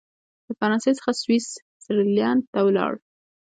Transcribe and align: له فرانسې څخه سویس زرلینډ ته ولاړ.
له 0.47 0.53
فرانسې 0.59 0.91
څخه 0.97 1.11
سویس 1.21 1.45
زرلینډ 1.85 2.41
ته 2.51 2.59
ولاړ. 2.67 2.93